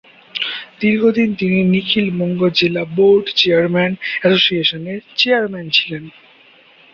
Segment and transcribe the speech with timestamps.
[0.79, 3.91] দীর্ঘদিন তিনি নিখিল বঙ্গ জেলা বোর্ড চেয়ারম্যান
[4.25, 6.03] এসোসিয়েশনের চেয়ারম্যান ছিলেন।